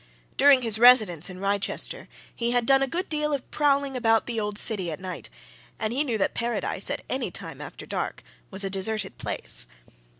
During 0.35 0.63
his 0.63 0.79
residence 0.79 1.29
in 1.29 1.39
Wrychester 1.39 2.07
he 2.35 2.49
had 2.53 2.65
done 2.65 2.81
a 2.81 2.87
good 2.87 3.07
deal 3.07 3.33
of 3.33 3.47
prowling 3.51 3.95
about 3.95 4.25
the 4.25 4.39
old 4.39 4.57
city 4.57 4.91
at 4.91 4.99
night, 4.99 5.29
and 5.79 5.93
he 5.93 6.03
knew 6.03 6.17
that 6.17 6.33
Paradise, 6.33 6.89
at 6.89 7.03
any 7.07 7.29
time 7.29 7.61
after 7.61 7.85
dark, 7.85 8.23
was 8.49 8.63
a 8.63 8.69
deserted 8.71 9.19
place. 9.19 9.67